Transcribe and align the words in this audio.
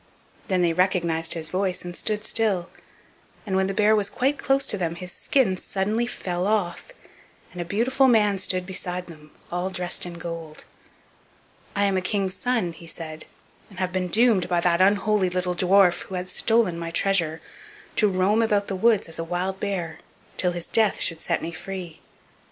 Then 0.47 0.63
they 0.63 0.73
recognized 0.73 1.35
his 1.35 1.49
voice 1.51 1.85
and 1.85 1.95
stood 1.95 2.23
still, 2.23 2.71
and 3.45 3.55
when 3.55 3.67
the 3.67 3.73
bear 3.75 3.95
was 3.95 4.09
quite 4.09 4.39
close 4.39 4.65
to 4.65 4.75
them 4.75 4.95
his 4.95 5.11
skin 5.11 5.57
suddenly 5.57 6.07
fell 6.07 6.47
off, 6.47 6.85
and 7.51 7.61
a 7.61 7.65
beautiful 7.65 8.07
man 8.07 8.39
stood 8.39 8.65
beside 8.65 9.05
them, 9.05 9.29
all 9.51 9.69
dressed 9.69 10.07
in 10.07 10.15
gold. 10.15 10.65
"I 11.75 11.83
am 11.83 11.97
a 11.97 12.01
king's 12.01 12.33
son," 12.33 12.73
he 12.73 12.87
said, 12.87 13.25
"and 13.69 13.77
have 13.77 13.91
been 13.93 14.07
doomed 14.07 14.49
by 14.49 14.59
that 14.61 14.81
unholy 14.81 15.29
little 15.29 15.53
dwarf, 15.55 16.01
who 16.05 16.15
had 16.15 16.31
stolen 16.31 16.79
my 16.79 16.89
treasure, 16.89 17.39
to 17.97 18.07
roam 18.09 18.41
about 18.41 18.69
the 18.69 18.75
woods 18.75 19.07
as 19.07 19.19
a 19.19 19.23
wild 19.23 19.59
bear 19.59 19.99
till 20.35 20.53
his 20.53 20.65
death 20.65 20.99
should 20.99 21.21
set 21.21 21.43
me 21.43 21.51
free. 21.51 21.99